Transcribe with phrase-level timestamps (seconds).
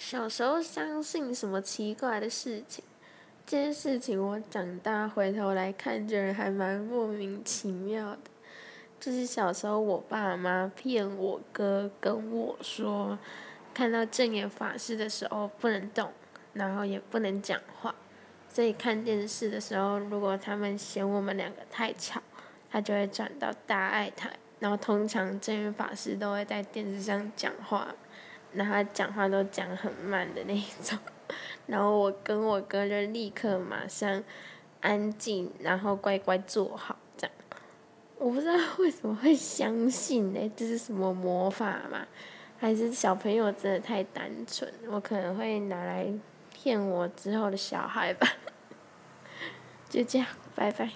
[0.00, 2.82] 小时候相信什么奇怪的事情，
[3.44, 8.22] 这件事情我长大回头来看，觉得还蛮莫名其妙的。
[8.98, 13.18] 就是小时候我爸妈骗我哥跟我说，
[13.74, 16.10] 看到正眼法师的时候不能动，
[16.54, 17.94] 然后也不能讲话，
[18.48, 22.22] 所以看电视的时候，如果他们嫌我们两个太吵，
[22.70, 24.30] 他就会转到大爱台。
[24.60, 27.94] 然后通常正眼法师都会在电视上讲话，
[28.52, 30.98] 然后讲话都讲很慢的那一种，
[31.66, 34.22] 然后我跟我哥就立刻马上
[34.80, 37.36] 安静，然后乖乖坐好这样。
[38.18, 40.52] 我不知道为什么会相信呢？
[40.56, 42.06] 这是什么魔法吗？
[42.58, 44.70] 还是小朋友真的太单纯？
[44.90, 46.06] 我可能会拿来
[46.52, 48.26] 骗我之后的小孩吧。
[49.88, 50.90] 就这样，拜拜。